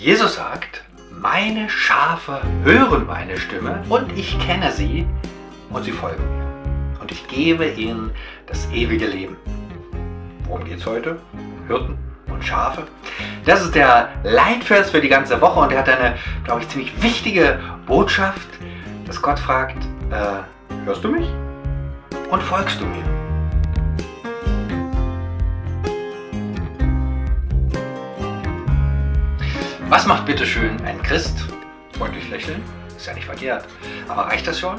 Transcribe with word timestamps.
Jesus 0.00 0.36
sagt, 0.36 0.84
meine 1.10 1.68
Schafe 1.68 2.40
hören 2.62 3.04
meine 3.08 3.36
Stimme 3.36 3.82
und 3.88 4.16
ich 4.16 4.38
kenne 4.38 4.70
sie 4.70 5.04
und 5.70 5.82
sie 5.82 5.90
folgen 5.90 6.22
mir. 6.38 7.00
Und 7.00 7.10
ich 7.10 7.26
gebe 7.26 7.66
ihnen 7.66 8.12
das 8.46 8.70
ewige 8.70 9.06
Leben. 9.06 9.36
Worum 10.44 10.64
geht 10.64 10.78
es 10.78 10.86
heute? 10.86 11.18
Hirten 11.66 11.98
und 12.30 12.44
Schafe. 12.44 12.86
Das 13.44 13.60
ist 13.60 13.74
der 13.74 14.10
Leitvers 14.22 14.90
für 14.90 15.00
die 15.00 15.08
ganze 15.08 15.40
Woche 15.40 15.58
und 15.58 15.72
er 15.72 15.80
hat 15.80 15.88
eine, 15.88 16.14
glaube 16.44 16.60
ich, 16.62 16.68
ziemlich 16.68 17.02
wichtige 17.02 17.58
Botschaft, 17.84 18.48
dass 19.04 19.20
Gott 19.20 19.40
fragt, 19.40 19.82
äh, 20.12 20.84
hörst 20.84 21.02
du 21.02 21.08
mich 21.08 21.28
und 22.30 22.40
folgst 22.40 22.80
du 22.80 22.84
mir? 22.84 23.17
Was 29.90 30.04
macht 30.04 30.26
bitte 30.26 30.44
schön 30.44 30.78
ein 30.84 31.02
Christ? 31.02 31.34
Freundlich 31.96 32.28
lächeln? 32.28 32.62
Ist 32.94 33.06
ja 33.06 33.14
nicht 33.14 33.24
verkehrt. 33.24 33.64
Aber 34.06 34.26
reicht 34.26 34.46
das 34.46 34.60
schon? 34.60 34.78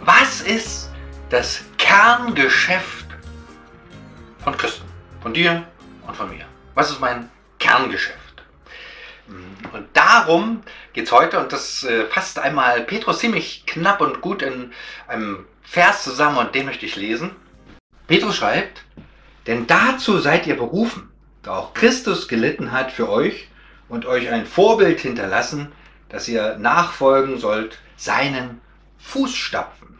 Was 0.00 0.42
ist 0.42 0.90
das 1.30 1.64
Kerngeschäft 1.78 3.06
von 4.44 4.54
Christen? 4.58 4.84
Von 5.22 5.32
dir 5.32 5.66
und 6.06 6.14
von 6.14 6.28
mir? 6.28 6.44
Was 6.74 6.90
ist 6.90 7.00
mein 7.00 7.30
Kerngeschäft? 7.58 8.44
Und 9.72 9.86
darum 9.94 10.60
geht 10.92 11.06
es 11.06 11.12
heute, 11.12 11.40
und 11.40 11.50
das 11.50 11.84
äh, 11.84 12.04
fasst 12.04 12.38
einmal 12.38 12.82
Petrus 12.82 13.20
ziemlich 13.20 13.64
knapp 13.64 14.02
und 14.02 14.20
gut 14.20 14.42
in 14.42 14.74
einem 15.08 15.46
Vers 15.62 16.04
zusammen, 16.04 16.36
und 16.36 16.54
den 16.54 16.66
möchte 16.66 16.84
ich 16.84 16.96
lesen. 16.96 17.30
Petrus 18.06 18.36
schreibt, 18.36 18.84
denn 19.46 19.66
dazu 19.66 20.18
seid 20.18 20.46
ihr 20.46 20.58
berufen, 20.58 21.10
da 21.42 21.52
auch 21.52 21.72
Christus 21.72 22.28
gelitten 22.28 22.70
hat 22.70 22.92
für 22.92 23.08
euch 23.08 23.48
und 23.88 24.06
euch 24.06 24.30
ein 24.30 24.46
Vorbild 24.46 25.00
hinterlassen, 25.00 25.72
dass 26.08 26.28
ihr 26.28 26.56
nachfolgen 26.58 27.38
sollt 27.38 27.78
seinen 27.96 28.60
Fußstapfen. 28.98 29.98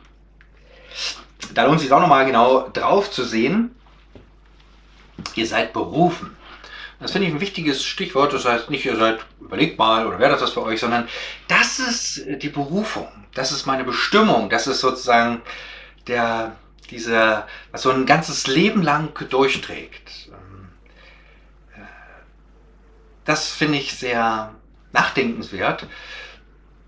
Da 1.55 1.65
lohnt 1.65 1.77
es 1.77 1.83
sich 1.83 1.93
auch 1.93 2.01
nochmal 2.01 2.27
genau 2.27 2.69
drauf 2.69 3.11
zu 3.11 3.25
sehen. 3.25 3.75
Ihr 5.34 5.47
seid 5.47 5.73
berufen. 5.73 6.37
Das 7.01 7.12
finde 7.12 7.28
ich 7.28 7.34
ein 7.34 7.41
wichtiges 7.41 7.84
Stichwort. 7.84 8.33
Das 8.33 8.45
heißt 8.45 8.70
nicht, 8.70 8.84
ihr 8.84 8.97
seid, 8.97 9.20
überlegt 9.41 9.78
mal 9.78 10.06
oder 10.06 10.19
wäre 10.19 10.33
das 10.33 10.43
was 10.43 10.53
für 10.53 10.62
euch, 10.62 10.81
sondern 10.81 11.09
das 11.48 11.78
ist 11.78 12.43
die 12.43 12.48
Berufung. 12.48 13.09
Das 13.34 13.53
ist 13.53 13.67
meine 13.67 13.84
Bestimmung. 13.84 14.48
Das 14.48 14.67
ist 14.67 14.81
sozusagen 14.81 15.43
der, 16.06 16.56
dieser, 16.91 17.47
was 17.71 17.83
so 17.83 17.91
ein 17.91 18.06
ganzes 18.06 18.47
Leben 18.47 18.83
lang 18.83 19.12
durchträgt. 19.28 20.31
Das 23.27 23.51
finde 23.51 23.79
ich 23.79 23.95
sehr 23.95 24.55
nachdenkenswert. 24.93 25.87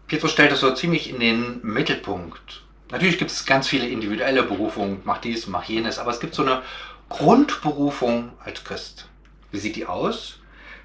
Petrus 0.07 0.33
stellt 0.33 0.53
das 0.53 0.61
so 0.61 0.73
ziemlich 0.73 1.11
in 1.11 1.21
den 1.21 1.61
Mittelpunkt. 1.63 2.63
Natürlich 2.91 3.19
gibt 3.19 3.31
es 3.31 3.45
ganz 3.45 3.69
viele 3.69 3.87
individuelle 3.87 4.43
Berufungen, 4.45 5.03
mach 5.05 5.19
dies, 5.19 5.47
mach 5.47 5.65
jenes, 5.65 5.99
aber 5.99 6.11
es 6.11 6.21
gibt 6.21 6.35
so 6.35 6.43
eine 6.43 6.63
Grundberufung 7.11 8.33
als 8.43 8.65
Christ. 8.65 9.09
Wie 9.51 9.59
sieht 9.59 9.77
die 9.77 9.85
aus? 9.85 10.39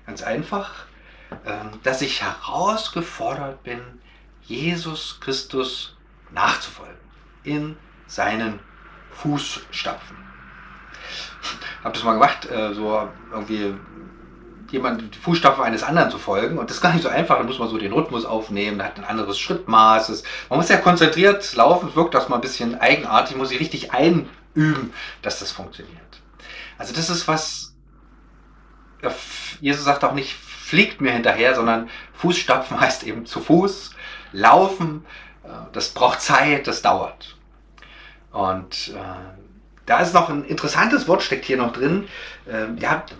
Ganz 0.05 0.21
einfach, 0.21 0.85
ähm, 1.45 1.79
dass 1.83 2.01
ich 2.01 2.21
herausgefordert 2.21 3.63
bin, 3.63 3.79
Jesus 4.41 5.19
Christus 5.21 5.95
nachzufolgen, 6.31 6.97
in 7.43 7.77
seinen 8.07 8.59
Fußstapfen. 9.11 10.17
Habe 11.83 11.93
das 11.93 12.03
mal 12.03 12.13
gemacht, 12.13 12.49
äh, 12.49 12.73
so 12.73 13.07
irgendwie 13.31 13.75
jemand 14.73 15.15
Fußstapfen 15.15 15.63
eines 15.63 15.83
anderen 15.83 16.11
zu 16.11 16.17
folgen. 16.17 16.57
Und 16.57 16.69
das 16.69 16.77
ist 16.77 16.81
gar 16.81 16.93
nicht 16.93 17.03
so 17.03 17.09
einfach. 17.09 17.37
Da 17.37 17.43
muss 17.43 17.59
man 17.59 17.69
so 17.69 17.77
den 17.77 17.93
Rhythmus 17.93 18.25
aufnehmen, 18.25 18.83
hat 18.83 18.97
ein 18.97 19.05
anderes 19.05 19.39
Schrittmaß. 19.39 20.23
Man 20.49 20.59
muss 20.59 20.69
ja 20.69 20.77
konzentriert 20.77 21.55
laufen, 21.55 21.95
wirkt 21.95 22.13
das 22.13 22.27
mal 22.27 22.35
ein 22.35 22.41
bisschen 22.41 22.79
eigenartig, 22.79 23.37
muss 23.37 23.49
sich 23.49 23.59
richtig 23.59 23.93
einüben, 23.93 24.93
dass 25.21 25.39
das 25.39 25.51
funktioniert. 25.51 26.01
Also 26.77 26.93
das 26.93 27.09
ist 27.09 27.27
was, 27.27 27.75
Jesus 29.61 29.85
sagt 29.85 30.03
auch 30.03 30.13
nicht, 30.13 30.33
fliegt 30.33 31.01
mir 31.01 31.11
hinterher, 31.11 31.55
sondern 31.55 31.89
Fußstapfen 32.13 32.79
heißt 32.79 33.03
eben 33.03 33.25
zu 33.25 33.41
Fuß, 33.41 33.91
laufen, 34.31 35.05
äh, 35.43 35.49
das 35.71 35.89
braucht 35.89 36.21
Zeit, 36.21 36.67
das 36.67 36.81
dauert. 36.81 37.35
Und 38.31 38.93
äh, 38.95 39.43
da 39.85 39.99
ist 39.99 40.13
noch 40.13 40.29
ein 40.29 40.45
interessantes 40.45 41.07
Wort, 41.07 41.21
steckt 41.21 41.45
hier 41.45 41.57
noch 41.57 41.73
drin. 41.73 42.07
Äh, 42.47 42.67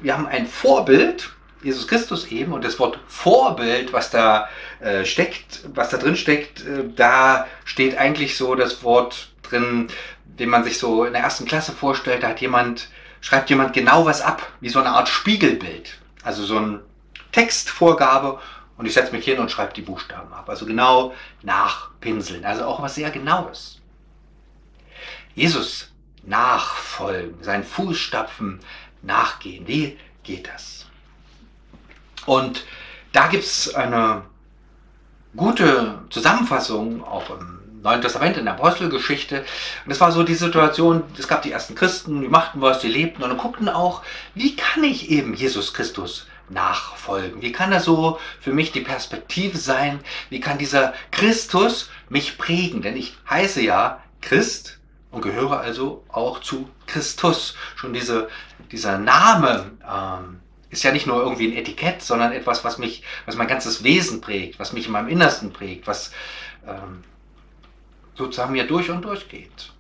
wir 0.02 0.18
haben 0.18 0.26
ein 0.26 0.48
Vorbild, 0.48 1.32
Jesus 1.64 1.88
Christus 1.88 2.28
eben 2.28 2.54
und 2.54 2.64
das 2.64 2.78
Wort 2.80 3.00
Vorbild, 3.08 3.94
was 3.94 4.10
da 4.10 4.50
äh, 4.80 5.06
steckt, 5.06 5.62
was 5.74 5.90
da 5.90 5.98
drin 5.98 6.16
steckt, 6.16 6.66
äh, 6.66 6.84
da 6.96 7.48
steht 7.66 7.98
eigentlich 7.98 8.38
so 8.38 8.56
das 8.56 8.84
Wort 8.84 9.30
drin, 9.44 9.88
den 10.26 10.50
man 10.50 10.64
sich 10.64 10.78
so 10.78 11.06
in 11.06 11.14
der 11.14 11.24
ersten 11.24 11.46
Klasse 11.46 11.72
vorstellt, 11.72 12.24
da 12.24 12.30
hat 12.30 12.42
jemand, 12.42 12.90
schreibt 13.22 13.50
jemand 13.50 13.74
genau 13.74 14.06
was 14.06 14.22
ab, 14.22 14.52
wie 14.60 14.70
so 14.70 14.80
eine 14.80 14.90
Art 14.90 15.08
Spiegelbild. 15.08 15.98
Also 16.24 16.44
so 16.44 16.58
eine 16.58 16.82
Textvorgabe 17.32 18.40
und 18.78 18.86
ich 18.86 18.94
setze 18.94 19.12
mich 19.12 19.26
hin 19.26 19.40
und 19.40 19.52
schreibe 19.52 19.74
die 19.74 19.82
Buchstaben 19.82 20.34
ab. 20.34 20.50
Also 20.50 20.66
genau 20.66 21.14
nachpinseln. 21.42 22.46
Also 22.46 22.66
auch 22.66 22.82
was 22.82 22.96
sehr 22.96 23.12
Genaues. 23.12 23.80
Jesus 25.36 25.92
nachfolgen, 26.24 27.44
seinen 27.44 27.64
Fußstapfen 27.64 28.60
nachgehen. 29.02 29.68
Wie 29.68 29.98
geht 30.24 30.48
das? 30.48 30.88
Und 32.26 32.66
da 33.12 33.28
gibt 33.28 33.44
es 33.44 33.74
eine 33.74 34.24
gute 35.36 36.00
Zusammenfassung, 36.10 37.04
auch 37.04 37.30
im 37.30 37.82
Neuen 37.82 38.02
Testament, 38.02 38.38
in 38.38 38.46
der 38.46 38.54
Apostelgeschichte. 38.54 39.44
Und 39.86 39.92
es 39.92 40.00
war 40.00 40.12
so 40.12 40.24
die 40.24 40.36
Situation, 40.36 41.04
es 41.18 41.28
gab 41.28 41.42
die 41.42 41.52
ersten 41.52 41.76
Christen, 41.76 42.22
die 42.22 42.28
machten 42.28 42.62
was, 42.62 42.80
die 42.80 42.88
lebten 42.88 43.24
und 43.24 43.38
guckten 43.38 43.70
auch, 43.70 44.04
wie 44.36 44.56
kann 44.56 44.84
ich 44.84 45.10
eben 45.10 45.34
Jesus 45.34 45.74
Christus 45.74 46.28
nachfolgen? 46.50 47.42
Wie 47.42 47.52
kann 47.52 47.72
das 47.72 47.86
so 47.86 48.20
für 48.40 48.54
mich 48.54 48.72
die 48.72 48.82
Perspektive 48.82 49.58
sein? 49.58 50.00
Wie 50.30 50.40
kann 50.40 50.58
dieser 50.58 50.94
Christus 51.12 51.90
mich 52.10 52.38
prägen? 52.38 52.82
Denn 52.82 52.96
ich 52.96 53.18
heiße 53.30 53.62
ja 53.62 54.02
Christ 54.22 54.80
und 55.12 55.22
gehöre 55.22 55.60
also 55.60 56.04
auch 56.10 56.40
zu 56.40 56.70
Christus. 56.88 57.56
Schon 57.76 57.94
diese, 57.94 58.30
dieser 58.72 58.98
Name 58.98 59.72
ähm, 59.90 60.40
ist 60.74 60.84
ja 60.84 60.92
nicht 60.92 61.08
nur 61.08 61.22
irgendwie 61.22 61.48
ein 61.48 61.58
Etikett, 61.58 62.02
sondern 62.02 62.34
etwas, 62.34 62.64
was 62.64 62.78
mich, 62.78 63.04
was 63.26 63.36
mein 63.36 63.48
ganzes 63.48 63.84
Wesen 63.84 64.22
prägt, 64.22 64.60
was 64.60 64.74
mich 64.74 64.88
in 64.88 64.92
meinem 64.92 65.08
Innersten 65.08 65.54
prägt, 65.54 65.88
was 65.88 66.12
ähm, 66.68 67.04
sozusagen 68.16 68.52
mir 68.52 68.68
durch 68.68 68.90
und 68.90 69.04
durch 69.04 69.30
geht. 69.30 69.72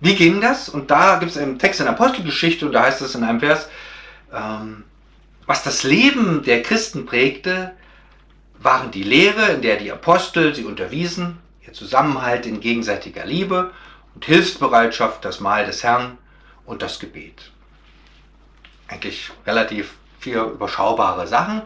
Wie 0.00 0.14
ging 0.14 0.40
das? 0.40 0.68
Und 0.68 0.90
da 0.90 1.18
gibt 1.18 1.32
es 1.32 1.38
einen 1.38 1.58
Text 1.58 1.80
in 1.80 1.86
der 1.86 1.94
Apostelgeschichte 1.94 2.66
und 2.66 2.72
da 2.72 2.82
heißt 2.82 3.00
es 3.00 3.14
in 3.14 3.24
einem 3.24 3.40
Vers, 3.40 3.68
ähm, 4.32 4.84
was 5.46 5.62
das 5.62 5.82
Leben 5.82 6.42
der 6.42 6.62
Christen 6.62 7.06
prägte, 7.06 7.72
waren 8.58 8.90
die 8.90 9.02
Lehre, 9.02 9.52
in 9.52 9.62
der 9.62 9.76
die 9.76 9.92
Apostel 9.92 10.54
sie 10.54 10.64
unterwiesen, 10.64 11.38
ihr 11.66 11.74
Zusammenhalt 11.74 12.46
in 12.46 12.60
gegenseitiger 12.60 13.26
Liebe 13.26 13.72
und 14.14 14.24
Hilfsbereitschaft, 14.24 15.24
das 15.24 15.40
Mahl 15.40 15.66
des 15.66 15.82
Herrn 15.82 16.18
und 16.64 16.80
das 16.80 16.98
Gebet. 16.98 17.50
Eigentlich 18.88 19.30
relativ 19.46 19.94
vier 20.24 20.42
überschaubare 20.44 21.26
Sachen, 21.26 21.62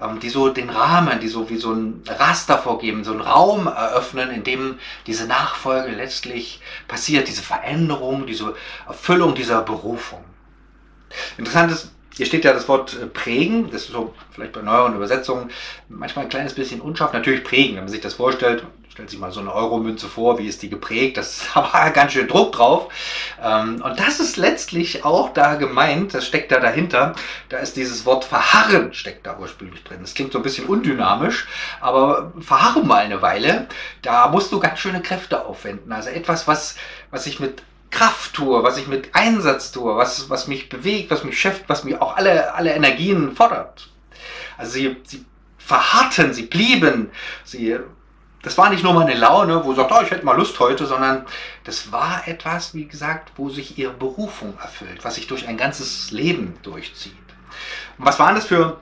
ähm, 0.00 0.20
die 0.20 0.28
so 0.28 0.50
den 0.50 0.70
Rahmen, 0.70 1.20
die 1.20 1.28
so 1.28 1.48
wie 1.48 1.56
so 1.56 1.72
ein 1.72 2.02
Raster 2.06 2.58
vorgeben, 2.58 3.02
so 3.02 3.12
einen 3.12 3.22
Raum 3.22 3.66
eröffnen, 3.66 4.30
in 4.30 4.44
dem 4.44 4.78
diese 5.06 5.26
Nachfolge 5.26 5.90
letztlich 5.92 6.60
passiert, 6.86 7.28
diese 7.28 7.42
Veränderung, 7.42 8.26
diese 8.26 8.54
Erfüllung 8.86 9.34
dieser 9.34 9.62
Berufung. 9.62 10.22
Interessant 11.38 11.72
ist, 11.72 11.90
hier 12.16 12.26
steht 12.26 12.44
ja 12.44 12.52
das 12.52 12.68
Wort 12.68 12.96
äh, 13.00 13.06
prägen, 13.06 13.70
das 13.70 13.82
ist 13.82 13.92
so 13.92 14.14
vielleicht 14.30 14.52
bei 14.52 14.62
neueren 14.62 14.94
Übersetzungen 14.94 15.50
manchmal 15.88 16.26
ein 16.26 16.28
kleines 16.28 16.54
bisschen 16.54 16.80
unscharf. 16.80 17.12
Natürlich 17.12 17.44
prägen, 17.44 17.76
wenn 17.76 17.84
man 17.84 17.92
sich 17.92 18.00
das 18.00 18.14
vorstellt, 18.14 18.64
stellt 18.94 19.10
sich 19.10 19.18
mal 19.18 19.32
so 19.32 19.40
eine 19.40 19.52
Euromünze 19.52 20.06
vor, 20.06 20.38
wie 20.38 20.46
ist 20.46 20.62
die 20.62 20.70
geprägt, 20.70 21.16
das 21.16 21.44
war 21.56 21.90
ganz 21.94 22.12
schön 22.12 22.28
Druck 22.28 22.52
drauf. 22.52 22.92
Ähm, 23.42 23.82
und 23.82 23.98
das 23.98 24.20
ist 24.20 24.36
letztlich 24.36 25.04
auch 25.04 25.32
da 25.32 25.56
gemeint, 25.56 26.14
das 26.14 26.24
steckt 26.24 26.52
da 26.52 26.60
dahinter. 26.60 27.14
Da 27.48 27.58
ist 27.58 27.76
dieses 27.76 28.06
Wort 28.06 28.24
verharren, 28.24 28.94
steckt 28.94 29.26
da 29.26 29.36
ursprünglich 29.36 29.82
drin. 29.82 29.98
Das 30.00 30.14
klingt 30.14 30.32
so 30.32 30.38
ein 30.38 30.44
bisschen 30.44 30.66
undynamisch, 30.66 31.48
aber 31.80 32.32
verharren 32.38 32.86
mal 32.86 33.04
eine 33.04 33.20
Weile, 33.20 33.66
da 34.02 34.28
musst 34.28 34.52
du 34.52 34.60
ganz 34.60 34.78
schöne 34.78 35.02
Kräfte 35.02 35.44
aufwenden. 35.44 35.92
Also 35.92 36.10
etwas, 36.10 36.46
was, 36.46 36.76
was 37.10 37.26
ich 37.26 37.40
mit 37.40 37.62
Kraft 37.94 38.34
tue, 38.34 38.62
was 38.62 38.76
ich 38.76 38.88
mit 38.88 39.14
Einsatz 39.14 39.72
tue, 39.72 39.96
was, 39.96 40.28
was 40.28 40.48
mich 40.48 40.68
bewegt, 40.68 41.10
was 41.10 41.24
mich 41.24 41.38
schäft, 41.38 41.64
was 41.68 41.84
mir 41.84 42.02
auch 42.02 42.16
alle, 42.16 42.52
alle 42.54 42.74
Energien 42.74 43.34
fordert. 43.34 43.88
Also 44.58 44.72
sie, 44.72 44.96
sie 45.04 45.24
verharrten, 45.58 46.34
sie 46.34 46.44
blieben, 46.44 47.10
sie 47.44 47.78
das 48.42 48.58
war 48.58 48.68
nicht 48.68 48.84
nur 48.84 48.92
mal 48.92 49.06
eine 49.06 49.18
Laune, 49.18 49.64
wo 49.64 49.72
sagt, 49.72 49.90
oh, 49.90 50.02
ich 50.02 50.10
hätte 50.10 50.26
mal 50.26 50.36
Lust 50.36 50.60
heute, 50.60 50.84
sondern 50.84 51.24
das 51.64 51.92
war 51.92 52.28
etwas, 52.28 52.74
wie 52.74 52.84
gesagt, 52.84 53.32
wo 53.36 53.48
sich 53.48 53.78
ihre 53.78 53.94
Berufung 53.94 54.58
erfüllt, 54.60 55.02
was 55.02 55.14
sich 55.14 55.26
durch 55.26 55.48
ein 55.48 55.56
ganzes 55.56 56.10
Leben 56.10 56.54
durchzieht. 56.62 57.14
Und 57.96 58.04
was 58.04 58.18
waren 58.18 58.34
das 58.34 58.44
für 58.44 58.76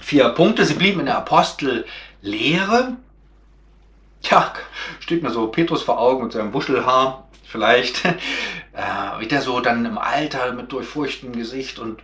vier 0.00 0.30
Punkte. 0.30 0.64
Sie 0.64 0.74
blieben 0.74 1.00
in 1.00 1.06
der 1.06 1.18
Apostellehre. 1.18 2.96
Ja, 4.22 4.52
steht 5.00 5.22
mir 5.22 5.30
so 5.30 5.48
Petrus 5.48 5.82
vor 5.82 5.98
Augen 5.98 6.24
mit 6.24 6.32
seinem 6.32 6.54
Wuschelhaar 6.54 7.28
vielleicht. 7.50 8.02
Äh, 8.72 9.20
wie 9.20 9.26
der 9.26 9.42
so 9.42 9.58
dann 9.58 9.84
im 9.84 9.98
Alter 9.98 10.52
mit 10.52 10.70
durchfurchtem 10.70 11.32
Gesicht 11.32 11.80
und 11.80 12.00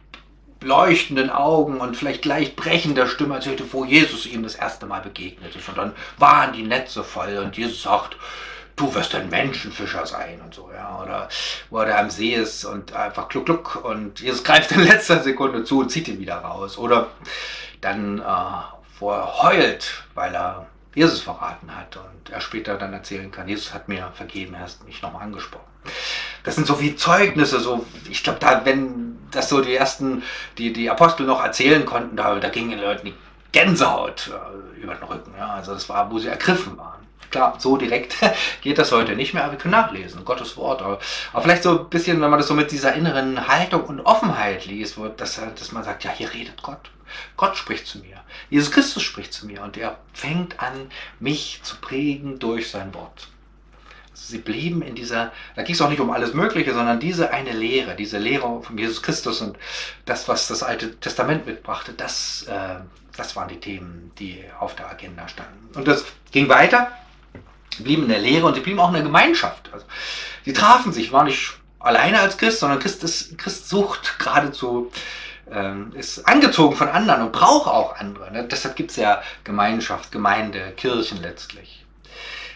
leuchtenden 0.61 1.31
Augen 1.31 1.81
und 1.81 1.97
vielleicht 1.97 2.25
leicht 2.25 2.57
brechender 2.57 3.07
Stimme 3.07 3.37
erzählte, 3.37 3.73
wo 3.73 3.85
Jesus 3.85 4.27
ihm 4.27 4.43
das 4.43 4.57
erste 4.57 4.85
Mal 4.87 5.01
begegnet 5.01 5.55
ist. 5.55 5.69
Und 5.69 5.79
dann 5.79 5.93
waren 6.19 6.53
die 6.53 6.65
Netze 6.65 7.05
voll 7.05 7.39
und 7.39 7.57
Jesus 7.57 7.83
sagt, 7.83 8.17
du 8.75 8.93
wirst 8.95 9.15
ein 9.15 9.31
Menschenfischer 9.31 10.07
sein 10.07 10.41
und 10.45 10.55
so, 10.55 10.71
ja. 10.75 11.01
Oder 11.03 11.29
wo 11.71 11.79
er 11.79 11.99
am 11.99 12.11
See 12.11 12.35
ist 12.35 12.65
und 12.65 12.93
einfach 12.95 13.29
kluck, 13.29 13.47
kluck 13.47 13.85
und 13.85 14.21
Jesus 14.21 14.45
greift 14.45 14.73
in 14.73 14.81
letzter 14.81 15.23
Sekunde 15.23 15.65
zu 15.65 15.81
und 15.81 15.91
zieht 15.91 16.09
ihn 16.09 16.19
wieder 16.19 16.37
raus. 16.37 16.79
Oder 16.79 17.09
dann, 17.81 18.19
äh, 18.19 18.23
wo 18.99 19.13
er 19.13 19.43
heult, 19.43 20.05
weil 20.15 20.35
er 20.35 20.67
Jesus 20.97 21.21
verraten 21.21 21.77
hat 21.77 21.97
und 21.97 22.31
er 22.31 22.41
später 22.41 22.77
dann 22.77 22.93
erzählen 22.95 23.31
kann, 23.31 23.47
Jesus 23.47 23.75
hat 23.75 23.87
mir 23.87 24.11
vergeben, 24.15 24.55
er 24.55 24.61
hat 24.61 24.85
mich 24.87 25.03
nochmal 25.03 25.25
angesprochen. 25.25 25.67
Das 26.43 26.55
sind 26.55 26.67
so 26.67 26.81
wie 26.81 26.97
Zeugnisse, 26.97 27.61
so, 27.61 27.85
ich 28.11 28.25
glaube, 28.25 28.39
da, 28.41 28.65
wenn 28.65 29.19
das 29.31 29.51
so 29.51 29.61
die 29.61 29.75
ersten, 29.75 30.23
die, 30.57 30.73
die 30.73 30.89
Apostel 30.89 31.27
noch 31.27 31.45
erzählen 31.45 31.85
konnten, 31.85 32.17
da, 32.17 32.35
da 32.37 32.49
gingen 32.49 32.71
den 32.71 32.81
Leuten 32.81 33.07
die 33.07 33.15
Gänsehaut 33.53 34.31
äh, 34.33 34.83
über 34.83 34.95
den 34.95 35.05
Rücken. 35.05 35.35
Ja. 35.37 35.51
Also 35.51 35.75
das 35.75 35.89
war, 35.89 36.11
wo 36.11 36.19
sie 36.19 36.29
ergriffen 36.29 36.79
waren. 36.79 37.07
Klar, 37.31 37.57
so 37.59 37.77
direkt 37.77 38.17
geht 38.63 38.79
das 38.79 38.91
heute 38.91 39.17
nicht 39.17 39.35
mehr, 39.35 39.45
aber 39.45 39.53
wir 39.53 39.59
können 39.59 39.73
nachlesen, 39.73 40.25
Gottes 40.25 40.57
Wort. 40.57 40.81
Aber, 40.81 40.99
aber, 41.33 41.43
vielleicht 41.43 41.63
so 41.63 41.81
ein 41.81 41.91
bisschen, 41.91 42.23
wenn 42.23 42.31
man 42.31 42.39
das 42.39 42.49
so 42.49 42.55
mit 42.55 42.71
dieser 42.71 42.95
inneren 42.95 43.47
Haltung 43.49 43.85
und 43.85 44.01
Offenheit 44.01 44.65
liest, 44.65 44.97
wo, 44.97 45.09
dass, 45.09 45.39
dass 45.59 45.73
man 45.73 45.85
sagt, 45.85 46.05
ja, 46.05 46.11
hier 46.11 46.33
redet 46.33 46.63
Gott. 46.63 46.91
Gott 47.37 47.57
spricht 47.57 47.87
zu 47.87 47.99
mir. 47.99 48.21
Jesus 48.51 48.71
Christus 48.71 49.03
spricht 49.03 49.33
zu 49.33 49.47
mir 49.47 49.63
und 49.63 49.77
er 49.77 49.99
fängt 50.13 50.61
an, 50.61 50.91
mich 51.21 51.61
zu 51.63 51.77
prägen 51.77 52.39
durch 52.39 52.71
sein 52.71 52.95
Wort. 52.95 53.29
Also 54.11 54.25
sie 54.29 54.39
blieben 54.39 54.83
in 54.83 54.95
dieser, 54.95 55.33
da 55.55 55.63
ging 55.63 55.75
es 55.75 55.83
auch 55.83 55.91
nicht 55.91 56.01
um 56.01 56.11
alles 56.11 56.33
Mögliche, 56.33 56.73
sondern 56.73 57.01
diese 57.01 57.33
eine 57.33 57.53
Lehre, 57.53 57.97
diese 57.97 58.19
Lehre 58.19 58.63
von 58.63 58.79
Jesus 58.79 59.03
Christus 59.03 59.41
und 59.41 59.59
das, 60.05 60.27
was 60.29 60.49
das 60.49 60.63
Alte 60.63 60.99
Testament 61.01 61.47
mitbrachte, 61.47 61.93
das, 61.93 62.45
äh, 62.49 62.77
das 63.17 63.37
waren 63.37 63.49
die 63.49 63.61
Themen, 63.61 64.13
die 64.19 64.43
auf 64.59 64.75
der 64.75 64.91
Agenda 64.91 65.29
standen. 65.29 65.77
Und 65.77 65.87
das 65.87 66.05
ging 66.33 66.49
weiter 66.49 66.91
blieben 67.83 68.05
in 68.05 68.09
der 68.09 68.19
Lehre 68.19 68.47
und 68.47 68.55
sie 68.55 68.61
blieben 68.61 68.81
auch 68.81 68.89
in 68.89 68.95
der 68.95 69.03
Gemeinschaft. 69.03 69.71
Also, 69.73 69.87
sie 70.45 70.53
trafen 70.53 70.93
sich, 70.93 71.13
waren 71.13 71.27
nicht 71.27 71.53
alleine 71.79 72.21
als 72.21 72.37
Christ, 72.37 72.61
sondern 72.61 72.79
Christ, 72.79 73.03
ist, 73.05 73.39
Christ 73.39 73.69
sucht 73.69 74.19
geradezu, 74.19 74.91
ähm, 75.51 75.93
ist 75.95 76.27
angezogen 76.27 76.77
von 76.77 76.89
anderen 76.89 77.23
und 77.23 77.33
braucht 77.33 77.69
auch 77.69 77.97
andere. 77.97 78.33
Ne? 78.33 78.47
Deshalb 78.51 78.77
gibt 78.77 78.91
es 78.91 78.97
ja 78.97 79.23
Gemeinschaft, 79.45 80.13
Gemeinde, 80.13 80.73
Kirchen 80.77 81.23
letztlich. 81.23 81.85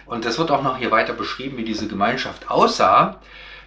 Und 0.06 0.24
das 0.24 0.38
wird 0.38 0.50
auch 0.50 0.62
noch 0.62 0.78
hier 0.78 0.90
weiter 0.90 1.12
beschrieben, 1.12 1.56
wie 1.56 1.64
diese 1.64 1.86
Gemeinschaft 1.86 2.50
aussah. 2.50 3.20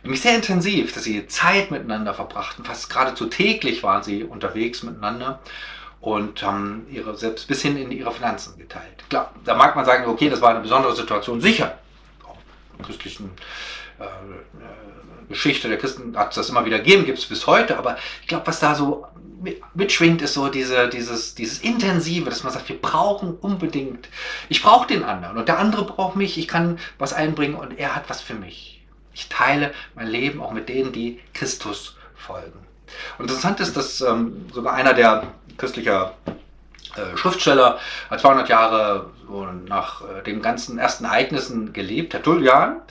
Nämlich 0.04 0.22
sehr 0.22 0.36
intensiv, 0.36 0.94
dass 0.94 1.04
sie 1.04 1.26
Zeit 1.28 1.72
miteinander 1.72 2.14
verbrachten. 2.14 2.66
Fast 2.66 2.90
geradezu 2.90 3.28
täglich 3.28 3.82
waren 3.84 4.04
sie 4.04 4.26
unterwegs 4.26 4.84
miteinander 4.84 5.40
und 6.02 6.44
haben 6.44 6.86
ihre, 6.92 7.16
selbst 7.16 7.48
bis 7.48 7.62
hin 7.62 7.78
in 7.78 7.90
ihre 7.90 8.12
Finanzen 8.12 8.58
geteilt. 8.58 9.06
Klar, 9.10 9.34
da 9.46 9.56
mag 9.56 9.78
man 9.78 9.86
sagen, 9.86 10.06
okay, 10.06 10.30
das 10.30 10.42
war 10.42 10.50
eine 10.50 10.60
besondere 10.60 10.94
Situation, 10.94 11.40
sicher. 11.40 11.78
Auch 12.26 12.36
der 12.78 12.86
christlichen 12.86 13.32
äh, 14.00 14.04
äh, 14.04 14.93
Geschichte 15.30 15.68
der 15.68 15.78
Christen 15.78 16.18
hat 16.18 16.30
es 16.30 16.36
das 16.36 16.50
immer 16.50 16.66
wieder 16.66 16.80
gegeben, 16.80 17.06
gibt 17.06 17.18
es 17.18 17.26
bis 17.26 17.48
heute, 17.48 17.78
aber 17.78 17.98
ich 18.22 18.28
glaube, 18.28 18.48
was 18.48 18.60
da 18.60 18.76
so 18.76 19.06
mitschwingt, 19.74 20.22
ist 20.22 20.34
so 20.34 20.48
diese, 20.48 20.88
dieses, 20.88 21.36
dieses 21.36 21.60
Intensive, 21.60 22.30
dass 22.30 22.44
man 22.44 22.54
sagt, 22.54 22.70
wir 22.70 22.82
brauchen 22.82 23.36
unbedingt, 23.36 24.08
ich 24.50 24.62
brauche 24.62 24.88
den 24.88 25.04
anderen 25.04 25.38
und 25.38 25.48
der 25.48 25.60
andere 25.60 25.86
braucht 25.86 26.16
mich, 26.16 26.38
ich 26.38 26.48
kann 26.48 26.80
was 26.98 27.14
einbringen 27.14 27.56
und 27.56 27.78
er 27.78 27.96
hat 27.96 28.10
was 28.10 28.22
für 28.22 28.36
mich. 28.36 28.82
Ich 29.14 29.30
teile 29.30 29.74
mein 29.96 30.08
Leben 30.08 30.42
auch 30.42 30.52
mit 30.52 30.70
denen, 30.70 30.92
die 30.92 31.20
Christus 31.34 31.98
folgen. 32.16 32.60
Und 33.18 33.26
interessant 33.26 33.60
ist, 33.60 33.76
dass 33.76 34.02
ähm, 34.02 34.48
sogar 34.54 34.74
einer 34.74 34.94
der 34.94 35.28
christlicher 35.58 36.16
äh, 36.96 37.18
Schriftsteller 37.18 37.80
hat 38.10 38.22
200 38.22 38.50
Jahre 38.50 39.10
nach 39.68 40.02
äh, 40.02 40.24
den 40.24 40.42
ganzen 40.42 40.78
ersten 40.78 41.06
Ereignissen 41.06 41.74
gelebt, 41.74 42.12
Tertullian, 42.12 42.82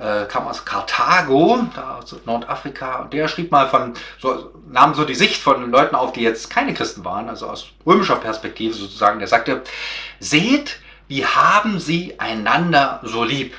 äh, 0.00 0.24
kam 0.26 0.46
aus 0.46 0.64
Karthago, 0.64 1.60
da 1.74 1.98
aus 1.98 2.16
Nordafrika, 2.24 3.00
und 3.00 3.12
der 3.12 3.28
schrieb 3.28 3.50
mal 3.50 3.68
von, 3.68 3.94
so, 4.18 4.50
nahm 4.70 4.94
so 4.94 5.04
die 5.04 5.14
Sicht 5.14 5.42
von 5.42 5.70
Leuten 5.70 5.94
auf, 5.94 6.12
die 6.12 6.22
jetzt 6.22 6.50
keine 6.50 6.74
Christen 6.74 7.04
waren, 7.04 7.28
also 7.28 7.48
aus 7.48 7.68
römischer 7.86 8.16
Perspektive 8.16 8.74
sozusagen, 8.74 9.18
der 9.18 9.28
sagte, 9.28 9.62
seht, 10.18 10.80
wie 11.08 11.26
haben 11.26 11.80
sie 11.80 12.18
einander 12.18 13.00
so 13.02 13.24
lieb 13.24 13.54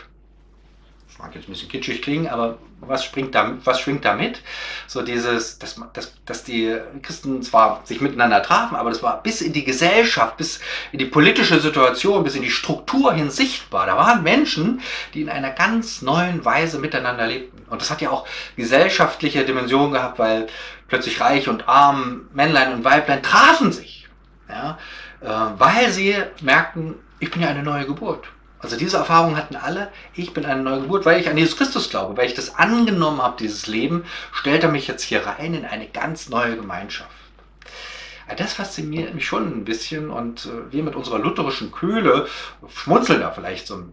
mag 1.21 1.35
jetzt 1.35 1.47
ein 1.47 1.51
bisschen 1.51 1.69
kitschig 1.69 2.01
klingen, 2.01 2.27
aber 2.27 2.57
was, 2.79 3.05
springt 3.05 3.35
da, 3.35 3.53
was 3.63 3.79
schwingt 3.79 4.05
da 4.05 4.15
mit? 4.15 4.41
So 4.87 5.03
dieses, 5.03 5.59
dass, 5.59 5.79
dass, 5.93 6.13
dass 6.25 6.43
die 6.43 6.75
Christen 7.03 7.43
zwar 7.43 7.81
sich 7.85 8.01
miteinander 8.01 8.41
trafen, 8.41 8.75
aber 8.75 8.89
das 8.89 9.03
war 9.03 9.21
bis 9.21 9.41
in 9.41 9.53
die 9.53 9.63
Gesellschaft, 9.63 10.37
bis 10.37 10.59
in 10.91 10.99
die 10.99 11.05
politische 11.05 11.59
Situation, 11.59 12.23
bis 12.23 12.35
in 12.35 12.41
die 12.41 12.49
Struktur 12.49 13.13
hin 13.13 13.29
sichtbar. 13.29 13.85
Da 13.85 13.97
waren 13.97 14.23
Menschen, 14.23 14.81
die 15.13 15.21
in 15.21 15.29
einer 15.29 15.51
ganz 15.51 16.01
neuen 16.01 16.43
Weise 16.43 16.79
miteinander 16.79 17.27
lebten. 17.27 17.61
Und 17.69 17.81
das 17.81 17.91
hat 17.91 18.01
ja 18.01 18.09
auch 18.09 18.27
gesellschaftliche 18.55 19.45
Dimensionen 19.45 19.93
gehabt, 19.93 20.17
weil 20.17 20.47
plötzlich 20.87 21.21
reich 21.21 21.47
und 21.47 21.69
arm, 21.69 22.29
Männlein 22.33 22.73
und 22.73 22.83
Weiblein 22.83 23.21
trafen 23.21 23.71
sich. 23.71 24.07
Ja, 24.49 24.77
äh, 25.21 25.27
weil 25.57 25.91
sie 25.91 26.15
merkten, 26.41 26.95
ich 27.19 27.31
bin 27.31 27.41
ja 27.41 27.49
eine 27.49 27.63
neue 27.63 27.85
Geburt. 27.85 28.27
Also 28.61 28.77
diese 28.77 28.97
Erfahrung 28.97 29.35
hatten 29.37 29.55
alle. 29.55 29.91
Ich 30.13 30.33
bin 30.33 30.45
eine 30.45 30.61
neue 30.61 30.81
Geburt, 30.81 31.05
weil 31.05 31.19
ich 31.19 31.27
an 31.27 31.37
Jesus 31.37 31.57
Christus 31.57 31.89
glaube, 31.89 32.15
weil 32.15 32.27
ich 32.27 32.35
das 32.35 32.55
angenommen 32.55 33.21
habe, 33.21 33.37
dieses 33.39 33.67
Leben, 33.67 34.05
stellt 34.31 34.63
er 34.63 34.71
mich 34.71 34.87
jetzt 34.87 35.03
hier 35.03 35.25
rein 35.25 35.53
in 35.53 35.65
eine 35.65 35.87
ganz 35.87 36.29
neue 36.29 36.55
Gemeinschaft. 36.55 37.09
Das 38.37 38.53
fasziniert 38.53 39.13
mich 39.13 39.25
schon 39.25 39.47
ein 39.47 39.65
bisschen 39.65 40.09
und 40.09 40.45
äh, 40.45 40.71
wir 40.71 40.83
mit 40.83 40.95
unserer 40.95 41.19
lutherischen 41.19 41.71
Kühle 41.71 42.27
schmunzeln 42.73 43.19
da 43.19 43.31
vielleicht 43.31 43.67
so 43.67 43.83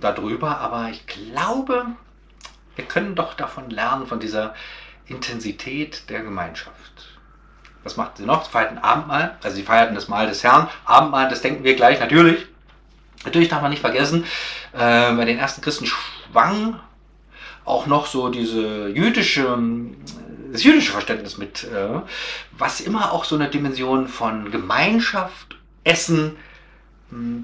darüber, 0.00 0.58
aber 0.58 0.88
ich 0.90 1.06
glaube, 1.06 1.86
wir 2.74 2.84
können 2.86 3.14
doch 3.14 3.34
davon 3.34 3.70
lernen, 3.70 4.06
von 4.06 4.18
dieser 4.18 4.54
Intensität 5.06 6.08
der 6.10 6.22
Gemeinschaft. 6.22 7.18
Was 7.84 7.96
machten 7.96 8.22
sie 8.22 8.26
noch? 8.26 8.44
Sie 8.44 8.50
feierten 8.50 8.78
Abendmahl, 8.78 9.38
also 9.42 9.56
sie 9.56 9.62
feierten 9.62 9.94
das 9.94 10.08
Mahl 10.08 10.26
des 10.26 10.42
Herrn. 10.42 10.68
Abendmahl, 10.84 11.28
das 11.28 11.42
denken 11.42 11.62
wir 11.62 11.76
gleich, 11.76 12.00
natürlich 12.00 12.46
Natürlich 13.24 13.48
darf 13.48 13.62
man 13.62 13.70
nicht 13.70 13.80
vergessen, 13.80 14.24
äh, 14.72 15.12
bei 15.14 15.24
den 15.24 15.38
ersten 15.38 15.60
Christen 15.60 15.86
schwang 15.86 16.80
auch 17.64 17.86
noch 17.86 18.06
so 18.06 18.30
diese 18.30 18.88
jüdische, 18.88 19.58
das 20.52 20.64
jüdische 20.64 20.92
Verständnis 20.92 21.36
mit, 21.36 21.64
äh, 21.64 22.00
was 22.52 22.80
immer 22.80 23.12
auch 23.12 23.24
so 23.24 23.36
eine 23.36 23.48
Dimension 23.48 24.08
von 24.08 24.50
Gemeinschaft, 24.50 25.58
Essen, 25.84 26.36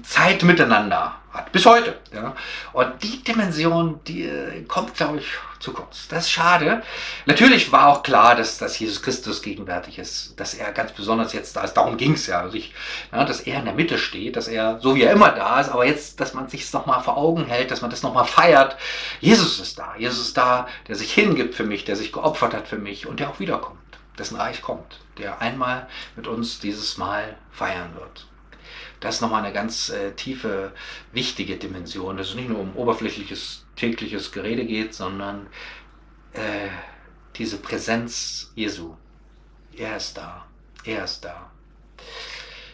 Zeit 0.03 0.43
miteinander 0.43 1.15
hat. 1.31 1.51
Bis 1.51 1.65
heute. 1.65 1.97
Ja. 2.13 2.35
Und 2.73 3.03
die 3.03 3.23
Dimension, 3.23 3.99
die 4.05 4.23
äh, 4.23 4.63
kommt, 4.63 4.95
glaube 4.95 5.19
ich, 5.19 5.27
zu 5.59 5.73
kurz. 5.73 6.07
Das 6.07 6.25
ist 6.25 6.31
schade. 6.31 6.83
Natürlich 7.25 7.71
war 7.71 7.87
auch 7.87 8.03
klar, 8.03 8.35
dass, 8.35 8.57
dass 8.57 8.77
Jesus 8.79 9.01
Christus 9.01 9.41
gegenwärtig 9.41 9.99
ist, 9.99 10.39
dass 10.39 10.53
er 10.53 10.71
ganz 10.71 10.91
besonders 10.91 11.33
jetzt 11.33 11.55
da 11.55 11.61
ist. 11.61 11.73
Darum 11.73 11.97
ging 11.97 12.13
es 12.13 12.27
ja. 12.27 12.41
Also 12.41 12.57
ja. 12.57 13.25
Dass 13.25 13.41
er 13.41 13.59
in 13.59 13.65
der 13.65 13.73
Mitte 13.73 13.97
steht, 13.97 14.35
dass 14.35 14.47
er, 14.47 14.79
so 14.79 14.95
wie 14.95 15.03
er 15.03 15.11
immer 15.11 15.31
da 15.31 15.59
ist, 15.59 15.69
aber 15.69 15.85
jetzt, 15.85 16.19
dass 16.19 16.33
man 16.33 16.47
sich 16.47 16.63
es 16.63 16.73
nochmal 16.73 17.01
vor 17.01 17.17
Augen 17.17 17.45
hält, 17.45 17.71
dass 17.71 17.81
man 17.81 17.89
das 17.89 18.03
nochmal 18.03 18.25
feiert. 18.25 18.77
Jesus 19.19 19.59
ist 19.59 19.79
da. 19.79 19.95
Jesus 19.97 20.27
ist 20.27 20.37
da, 20.37 20.67
der 20.87 20.95
sich 20.95 21.13
hingibt 21.13 21.55
für 21.55 21.65
mich, 21.65 21.85
der 21.85 21.95
sich 21.95 22.11
geopfert 22.11 22.53
hat 22.53 22.67
für 22.67 22.77
mich 22.77 23.07
und 23.07 23.19
der 23.19 23.29
auch 23.29 23.39
wiederkommt. 23.39 23.77
Dessen 24.17 24.37
Reich 24.37 24.61
kommt, 24.61 24.99
der 25.19 25.41
einmal 25.41 25.87
mit 26.15 26.27
uns 26.27 26.59
dieses 26.59 26.97
Mal 26.97 27.35
feiern 27.51 27.93
wird. 27.95 28.25
Das 28.99 29.15
ist 29.15 29.21
nochmal 29.21 29.43
eine 29.43 29.53
ganz 29.53 29.89
äh, 29.89 30.11
tiefe, 30.13 30.71
wichtige 31.11 31.57
Dimension, 31.57 32.17
dass 32.17 32.29
es 32.29 32.35
nicht 32.35 32.49
nur 32.49 32.59
um 32.59 32.75
oberflächliches, 32.75 33.65
tägliches 33.75 34.31
Gerede 34.31 34.65
geht, 34.65 34.93
sondern 34.93 35.47
äh, 36.33 36.69
diese 37.35 37.57
Präsenz 37.57 38.51
Jesu. 38.55 38.95
Er 39.75 39.97
ist 39.97 40.17
da. 40.17 40.45
Er 40.83 41.03
ist 41.03 41.23
da. 41.23 41.51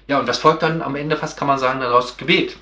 Ja, 0.08 0.20
und 0.20 0.28
das 0.28 0.38
folgt 0.38 0.64
dann 0.64 0.82
am 0.82 0.96
Ende 0.96 1.18
fast, 1.18 1.38
kann 1.38 1.48
man 1.48 1.60
sagen, 1.60 1.80
daraus 1.80 2.18
Gebet. 2.18 2.58